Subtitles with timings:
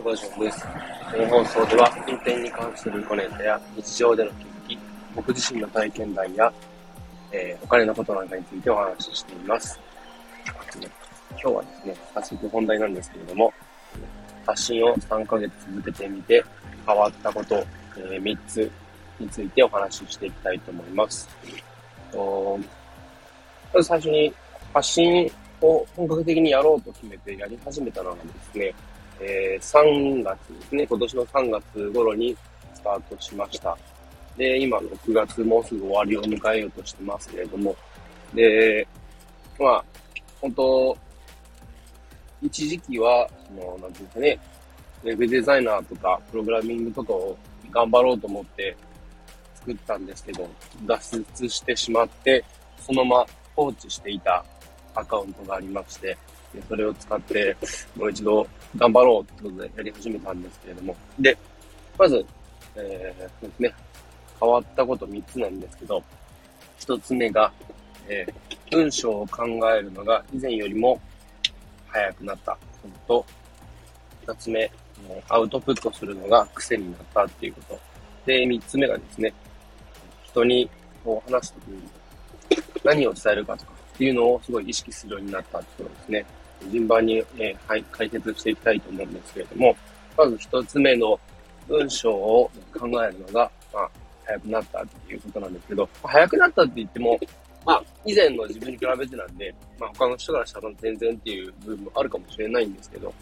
[0.00, 0.66] のバージョンです。
[1.12, 4.78] この放送では、運転に関する小ネタや日常での気づき、
[5.14, 6.52] 僕自身の体験談や、
[7.30, 9.78] えー、お金のことなんかについてお話ししています。
[11.30, 13.52] 今日はですね、早速本題なんですけれども、
[14.46, 16.42] 発信を3ヶ月続けてみて
[16.86, 17.56] 変わったこと、
[17.96, 18.70] えー、3つ
[19.18, 21.28] についてお話ししていきたいと思います。
[23.72, 24.32] まず最初に
[24.72, 28.74] 発信を本格的にやろうと決めてやり始めたのがですね、
[29.20, 32.36] えー、3月ですね、今年の3月頃に
[32.74, 33.76] スタートしました。
[34.36, 37.76] で、今6月もうすぐ終わりを迎えようとしてますけれども、
[38.34, 38.86] で、
[39.58, 39.84] まあ、
[40.40, 40.96] 本当
[42.42, 44.38] 一時期は、その、なんていうんですかね、
[45.04, 47.36] ウェブデザイナーとか、プログラミングとかを
[47.70, 48.76] 頑張ろうと思って
[49.56, 50.48] 作ったんですけど、
[50.86, 52.42] 脱出してしまって、
[52.78, 54.44] そのまま放置していた
[54.94, 56.16] アカウントがありまして、
[56.54, 57.56] でそれを使って、
[57.96, 60.96] もう一度頑張ろうってことでやり始めたんですけれども。
[61.18, 61.36] で、
[61.98, 62.24] まず、
[62.76, 63.74] えー、ですね、
[64.40, 66.02] 変わったこと3つなんですけど、
[66.80, 67.52] 1つ目が、
[68.08, 71.00] えー、文章を考えるのが以前よりも
[71.88, 73.24] 早くなったこと
[74.26, 74.70] と、2つ目、
[75.28, 77.80] アウトプットするのが癖になったっていうこと。
[78.26, 79.32] で、3つ目がですね、
[80.24, 80.70] 人に
[81.04, 81.82] こう話すときに
[82.84, 86.26] 何を伝えるかとかっていうのをすごい意識するようになったってことですね。
[86.70, 89.76] 順番に、え、はい、解説していきたいと思うんですけれども、
[90.16, 91.18] まず一つ目の
[91.68, 93.90] 文章を考えるのが、まあ、
[94.26, 97.18] 早くなったっていうことなんですけど、早くなったって言っても、
[97.64, 103.12] まあ、以前の自分に比べてなんで、まあ、他の人からしたら全然っていう部分もあるかもしれないんですけど、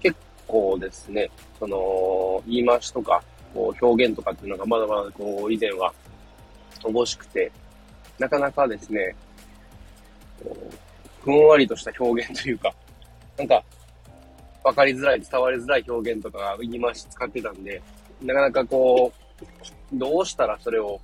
[0.00, 3.22] 結構ですね、その、言い回しとか、
[3.54, 5.92] こう、表現とかっていうのがまだまだこう、以前は
[6.82, 7.50] 乏しくて、
[8.18, 9.14] なかなかですね、
[11.20, 12.74] ふんわりとした表現というか、
[13.36, 13.62] なんか、
[14.62, 17.80] わかりづらい、伝わりづらい表現とかが言い回し使ってたんで、
[18.22, 21.00] なかなかこう、どうしたらそれを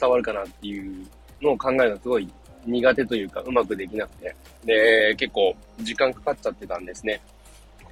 [0.00, 1.06] 伝わるかなっていう
[1.40, 2.28] のを考えるのすごい
[2.66, 4.34] 苦手というか、うまくできなくて。
[4.64, 7.20] で、結構時間かかっちゃってたんですね。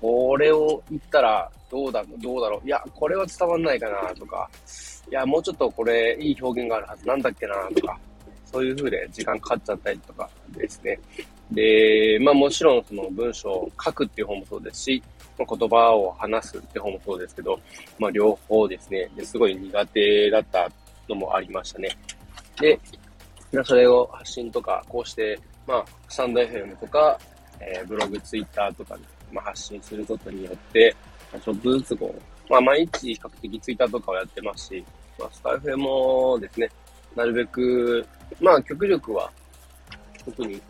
[0.00, 2.66] これを言ったらどうだ、どうだろう。
[2.66, 4.48] いや、これは伝わんないかなとか、
[5.10, 7.98] いや、もうちょっとこれいい表現があるはずなんだっけなとか、
[8.52, 10.98] そういう風で時間かかっちゃったりとかですね。
[11.50, 15.02] で、まあもちろんその文章を書くっていう方もそうですし、
[15.38, 17.58] 言葉を話すって方もそうですけど、
[17.98, 20.70] まあ両方ですね、ですごい苦手だった
[21.08, 21.88] のもありましたね。
[22.60, 22.78] で、
[23.64, 27.19] それを発信とか、こうして、まあ、スタンド FM とか、
[27.60, 30.94] えー、ブログ、ツイッターとかで、まあ、発信することによって、
[31.44, 34.84] ちょっとずつこう、まあ、毎日比較的ツイッターとかをやってますし、
[35.19, 36.69] まあ、スタイフもですね、
[37.14, 38.06] なるべく
[38.41, 39.31] まあ、極力は、
[40.25, 40.60] 特に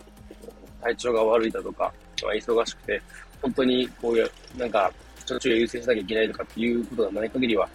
[0.81, 1.93] 体調が悪いだとか、
[2.23, 3.03] まあ、忙しくて、
[3.41, 4.93] 本当にこういう、なんか、
[5.25, 7.69] ちょっと優先しなきゃいけないとかっていうことがない限りは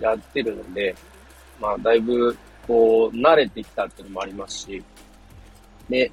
[0.00, 0.94] やってるので、
[1.60, 2.36] まあ、だいぶ、
[2.66, 4.82] こう、慣れてきたっていうのもありますし、
[5.88, 6.10] で、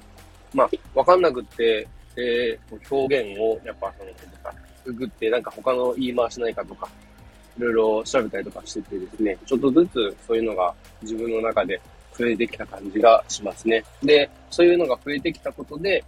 [0.52, 2.58] まあ、わかんなくって、で、
[2.90, 4.10] 表現を、やっぱその、
[4.42, 4.54] か、
[4.84, 6.88] くぐって、なんか他の言い回しないかとか、
[7.56, 11.80] いろいろ調べたりとかしててですね、ちょっとずつそういうのが自分の中で
[12.16, 13.82] 増えてきた感じがしますね。
[14.02, 16.04] で、そういうのが増えてきたことで、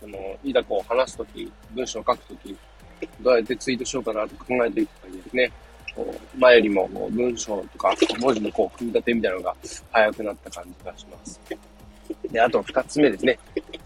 [0.00, 2.56] その、いざこう話すとき、文章を書くとき、
[3.20, 5.52] どうやってツイートしようかなと考えていくかですね、
[5.94, 9.56] こう前よりもこう文章とか文字のこう組み立てみたいなのが
[9.90, 11.40] 早くなった感じがします。
[12.30, 13.38] で、あと二つ目ですね。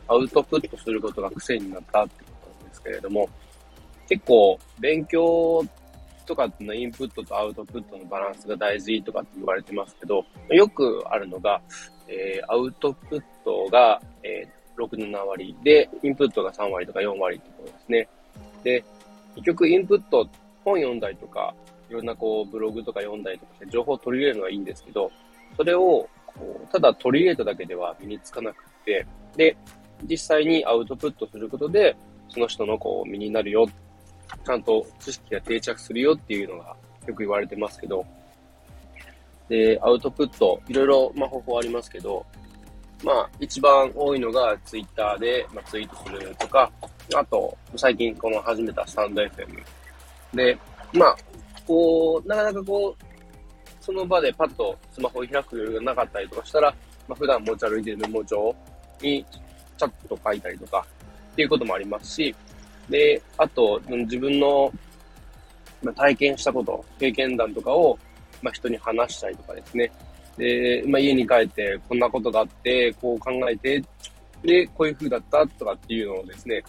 [0.08, 3.28] アウトプットすることが癖になったってことなんですけれども、
[4.08, 5.64] 結構勉強
[6.24, 11.60] とかのインプットとアウトプットのバランスが大事とかって言われてますけど、よくあるのが、
[12.08, 18.08] えー、アウトプットが、えー、6、7割で、インプットが3割とか4割ってことですね。
[18.62, 18.84] で、
[19.36, 20.28] 結局インプット、
[20.64, 21.54] 本読んだりとか、
[21.88, 25.10] いろんなこうブログとか読んだりとかして情報を取り入れるのはいいんですけど、
[25.56, 29.56] それをこうただ取り入れただけでは身につかなくて、で、
[30.08, 31.96] 実際にアウトプットすることで、
[32.28, 33.66] その人のこう身になるよ
[34.44, 38.04] ちゃんと知識が定着するよっていうのがよく言われてますけど、
[39.48, 42.24] で、アウトプット、いろいろ、まあ、方法ありますけど、
[43.04, 46.70] まあ、一番多いのがツイッターで、まあ、ツイートするとか、
[47.14, 49.62] あと、最近この始めたスタンド FM。
[50.34, 50.58] で、
[50.92, 51.16] まあ、
[51.66, 53.04] こう、なかなかこう、
[53.80, 56.74] その場でパッとスマホを開く余裕がなかったりとかしたら、
[57.08, 58.54] まあ、普段持ち歩いてるメモ帳
[59.00, 59.24] に
[59.76, 60.86] チャット書いたりとか
[61.32, 62.34] っていうこともありますし、
[62.92, 64.70] で、あと、自分の、
[65.82, 67.98] ま体験したこと、経験談とかを、
[68.42, 69.90] ま、人に話したりとかですね。
[70.36, 73.82] で、まあ、家に帰って、こんなことがあって、こう考えて、
[74.42, 76.62] で、こういう風だったとかっていうのをですね、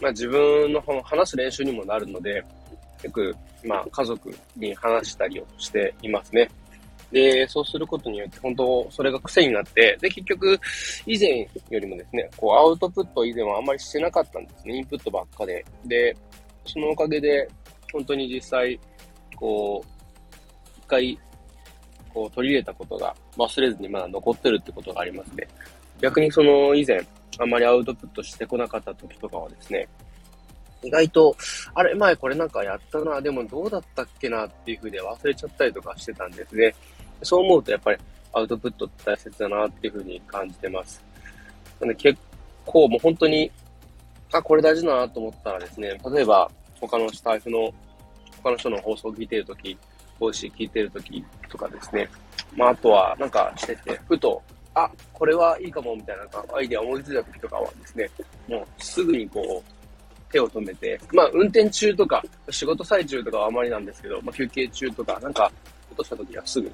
[0.00, 2.44] まあ、自分の話す練習にもなるので、
[3.02, 3.34] よく、
[3.64, 6.48] まあ、家族に話したりをしていますね。
[7.10, 10.58] で、そうすることによって、本当、それが癖になって、で、結局、
[11.06, 11.40] 以前
[11.70, 14.76] よりもですね、こう、アウトプット以前はあんまりしてなかったんですね。
[14.76, 15.64] インプットばっかで。
[15.86, 16.14] で、
[16.66, 17.48] そのおかげで、
[17.92, 18.78] 本当に実際、
[19.36, 19.88] こう、
[20.80, 21.18] 一回、
[22.12, 25.48] こう、取り入れたことが忘れずにまだ残ってるってことがありますね。
[26.00, 27.00] 逆にその以前、
[27.38, 29.88] あんまりアウトプットしてこなかった時とかはですね、
[30.82, 31.36] 意外と、
[31.74, 36.74] あれ、前これなんかやったな、でもどうだったっけなっていう風で忘れちゃったりとかしてたんですね。
[37.22, 37.98] そう思うとやっぱり
[38.32, 41.02] アウトプット大切だなっていう風に感じてます。
[41.80, 42.20] なので結
[42.66, 43.50] 構もう本当に、
[44.32, 46.50] あ、これ大事だなと思ったらですね、例えば
[46.80, 47.72] 他のスタイフの、
[48.42, 49.76] 他の人の放送を聞いてるとき、
[50.18, 52.08] ボイシー聞いてるときとかですね、
[52.56, 54.42] まああとはなんかしてて、ふと、
[54.74, 56.24] あ、これはいいかもみたいな
[56.54, 58.10] アイデア思いついたときとかはですね、
[58.48, 59.78] もうすぐにこう、
[60.30, 65.50] 手を止めて、まあ、運転中とか、仕事最中とかはあまりなんですけど、まあ、休憩中とか、なんか、
[65.90, 66.70] 落とした時はすぐ、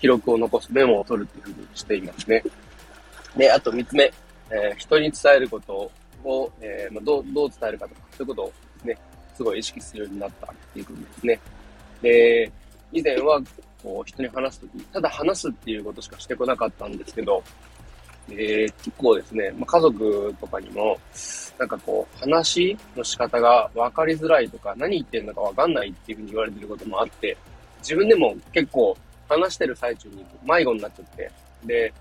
[0.00, 2.42] 記録を残す、メモを取るっていうふうにしていますね。
[3.36, 4.04] で、あと三つ目、
[4.50, 5.90] えー、人に伝えること
[6.24, 8.98] を、えー、まあ、どう、どう伝えるかとか、そういうことをですね、
[9.34, 11.40] すごい意識するようになったっていうことですね。
[12.02, 12.52] で、
[12.92, 13.40] 以前は、
[13.82, 17.42] こう、人に話すとき、ただ話すっていうことしかしてこなかったんですけど、
[18.30, 20.98] えー、結構ですね、まあ、家族とかにも、
[21.58, 27.36] なんかこう、話の仕方が分かりづらいとか、何言ってんのか分かんないっていうふうに言われてることもあって、
[27.80, 28.96] 自分でも結構
[29.28, 31.30] 話してる最中に迷子になっちゃって、
[31.64, 31.92] で、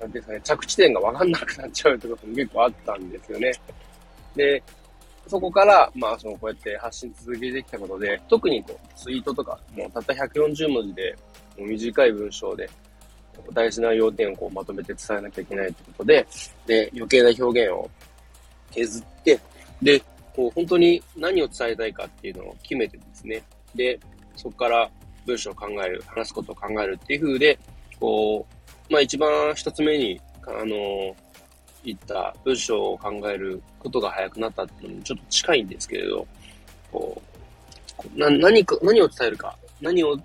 [0.00, 3.52] なんていうんですかね、着地点が分かんなくなっちゃうってことも結構あったんですよね。
[4.34, 4.62] で、
[5.26, 11.16] そこから、まあ、その、こうやって発信続けてきたことで、特にこう、ツイートとか、もうたった140文字で、
[11.58, 12.68] もう短い文章で、
[13.52, 16.26] 大事な要点をこうまとめて伝えなきゃいけないってことで、
[16.66, 17.88] で、余計な表現を
[18.70, 19.38] 削って、
[19.82, 20.02] で、
[20.34, 23.42] こう本当に何を伝えたいかっていうのを決めてですね、
[23.74, 23.98] で、
[24.36, 24.90] そこから
[25.26, 27.58] 文章を考える、話すことを考えるっていう風で、
[27.98, 28.46] こ
[28.88, 31.14] う、まあ一番一つ目に、あの、
[31.84, 36.26] 言った文章を考えることが早くなったっていうのにちょっと近いんですけれど、
[36.92, 37.22] こ
[38.14, 40.18] う、な何か、何を伝えるか、何を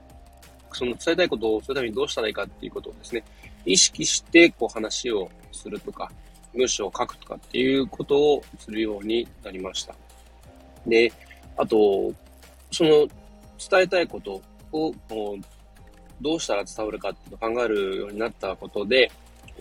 [0.73, 3.23] その伝えたいことをするためにどうしたらいいかっていうことをですね、
[3.65, 6.11] 意識してこう話をするとか、
[6.53, 9.95] 文章を書くとかっていうことをするようになりました。
[10.85, 11.11] で、
[11.57, 12.13] あと、
[12.71, 13.07] その
[13.69, 14.41] 伝えたいこと
[14.75, 15.37] こを
[16.19, 19.09] どうしたら伝わるかっていうのを考えるようになったことで、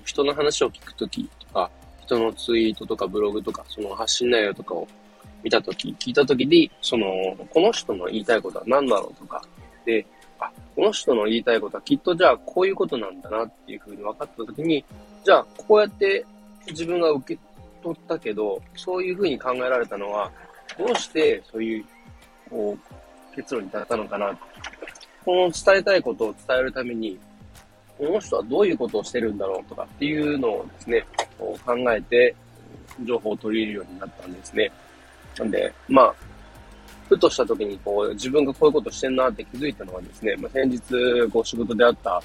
[0.04, 1.70] 人の話を聞くときとか、
[2.00, 4.88] 人のツイートとかブログとか、その発信内容とかを
[5.42, 7.06] 見たとき、聞いたときに、その、
[7.50, 9.42] この人の言いたいことは何だろうとか、
[9.84, 10.04] で、
[10.40, 14.84] あ、この人の言いたいことはきっとじゃあこういうことなんだなっていうふうに分かったときに、
[15.24, 16.24] じゃあこうやって
[16.68, 17.40] 自分が受け
[17.82, 20.30] 取ったけど、そういうふうに考えられたのは、
[20.78, 21.84] どうしてそういう、
[22.50, 24.38] こう、結論に至ったのかな。
[25.24, 27.18] この伝えたいことを伝えるために、
[27.98, 31.06] この人はどういうことをしてるんだろうとかっていうのをですね、
[31.38, 32.34] こう考えて、
[33.02, 34.70] 情報を取り入れるようになったんですね。
[35.38, 36.14] なんで、まあ、
[37.08, 40.80] ふとした時にこう、自分がこういうことしてんなって気づいたのはですね、まあ、先日
[41.30, 42.22] ご仕事であった、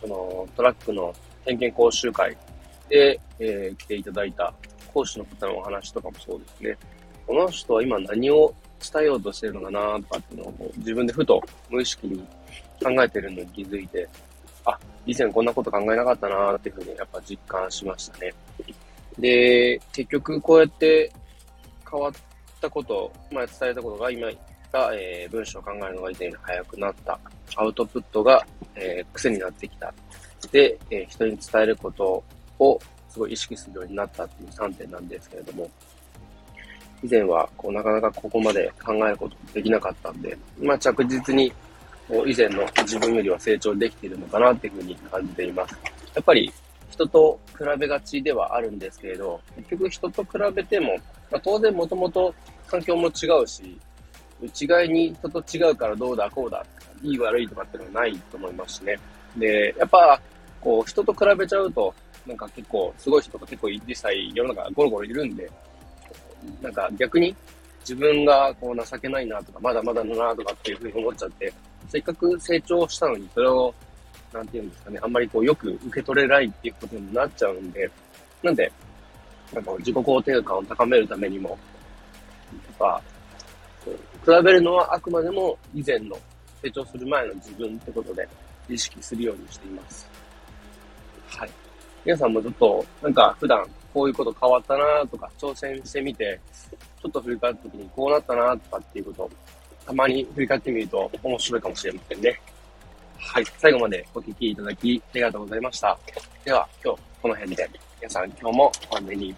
[0.00, 1.14] そのトラックの
[1.44, 2.36] 点検講習会
[2.88, 4.52] で、えー、来ていただいた
[4.92, 6.76] 講師の方のお話とかもそうですね。
[7.26, 12.26] この人は今何を伝えようとしてるのかなとかっていうのを自分でふと無意識に
[12.80, 14.08] 考えてるのに気づいて、
[14.64, 18.32] あ、以前こんなこと考えなかったなーっていうふうにやっぱ実感しましたね。
[19.18, 21.12] で、結局こうやって
[21.90, 22.12] 変わっ
[22.60, 24.28] たこと、まあ、伝えたことが今
[24.72, 27.18] が、えー、文章を考えるのが以前に早くなった。
[27.56, 28.46] アウトプットが、
[28.76, 29.92] えー、癖になってきた。
[30.52, 32.22] で、えー、人に伝えること
[32.58, 35.68] をすごい意識するようになったっていう3点なんですけれども、
[37.02, 41.52] 以前はこうなかなかここまで考えることできなかったんで、まあ、着実に
[42.10, 45.78] こう以前の自分よりは成長できているのかなっていうふうに感じています。
[46.14, 46.52] やっぱり
[46.90, 50.96] 人と比べがちではあるんですけれど、結局人と比べても、
[51.30, 52.34] まあ、当然もともと
[52.66, 53.78] 環境も違うし、
[54.42, 56.66] 一概に人と違うからどうだこうだ、
[57.02, 58.98] いい悪いとかっていうのはないと思いますしね。
[59.36, 60.20] で、やっぱ、
[60.60, 61.94] こう、人と比べちゃうと、
[62.26, 65.50] なんか結構、すごい人と結構実際世の中ゴロゴロいるんで、
[66.60, 67.34] なんか逆に
[67.80, 71.52] 自分がこう情けないなとか、まだまだだなとかっていうふうに思っちゃって、
[71.90, 73.74] せっかく成長したのに、それを、
[74.32, 77.90] なんていうんですかね、あんまりこうよく受け取れないっていうことになっちゃうんで、
[78.42, 78.72] なんで、
[79.52, 81.58] なんか自己肯定感を高めるためにも、
[82.80, 83.02] ぱ、
[83.84, 86.16] 比べるのはあくまでも以前の
[86.62, 88.26] 成長する前の自分ってことで
[88.68, 90.08] 意識するようにしています。
[91.28, 91.50] はい。
[92.04, 96.40] 皆さんもちょっと、なんか普段こういうこと変わったなとか、挑戦してみて、
[97.02, 99.30] ちょっと振り返った時にこうなったなとかっていうこと、
[99.86, 102.40] たまに振り返ってみると面白いかもしれませんね。
[103.18, 103.44] はい。
[103.58, 105.98] 最後までお聞きいただきありがとうございました。
[106.44, 107.70] では、今日この辺で、
[108.00, 109.34] 皆さん今日もお安全に。